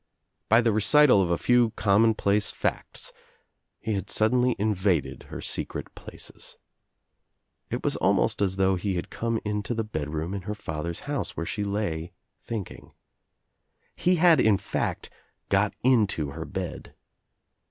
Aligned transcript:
By 0.49 0.61
the 0.61 0.71
recital 0.73 1.21
of 1.21 1.29
a 1.29 1.37
few 1.37 1.69
■ 1.69 1.75
commonplace 1.75 2.49
facts 2.49 3.11
he 3.79 3.93
had 3.93 4.09
suddenly 4.09 4.55
invaded 4.57 5.25
her 5.29 5.41
secret 5.41 5.93
places. 5.93 6.57
It 7.69 7.83
was 7.83 7.97
almost 7.97 8.41
as 8.41 8.55
though 8.55 8.77
he 8.77 8.95
had 8.95 9.11
come 9.11 9.39
into 9.45 9.75
the 9.75 9.83
bedroom 9.83 10.33
in 10.33 10.41
her 10.41 10.55
father's 10.55 11.01
house 11.01 11.37
where 11.37 11.45
she 11.45 11.63
lay 11.63 12.13
thinking. 12.39 12.93
He 13.95 14.15
had 14.15 14.39
in 14.39 14.57
fact 14.57 15.11
got 15.49 15.75
into 15.83 16.31
her 16.31 16.45
bed. 16.45 16.95